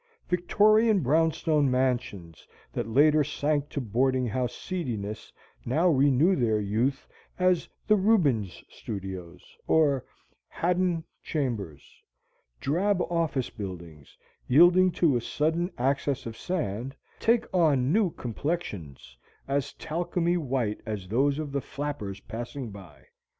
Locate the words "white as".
20.35-21.07